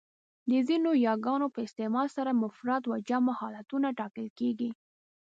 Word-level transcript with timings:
د 0.49 0.51
ځینو 0.67 0.89
یاګانو 1.07 1.47
په 1.53 1.59
استعمال 1.67 2.07
سره 2.17 2.39
مفرد 2.43 2.83
و 2.87 2.93
جمع 3.07 3.33
حالتونه 3.39 3.87
ټاکل 3.99 4.27
کېږي. 4.39 4.69